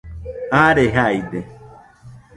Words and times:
are 0.61 0.85
jaide 0.95 1.39